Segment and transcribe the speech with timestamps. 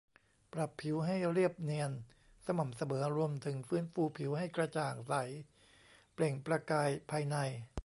[0.53, 1.91] ปรับผิวให้เรียบเนียน
[2.45, 5.13] สม่ำเสมอ รวมถึงฟื้นฟูผิวให้กระจ่างใส
[6.13, 7.35] เปล่งประกายภายใน